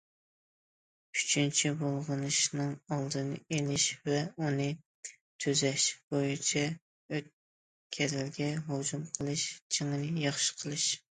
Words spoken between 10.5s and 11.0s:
قىلىش.